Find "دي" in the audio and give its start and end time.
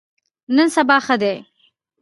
1.21-1.35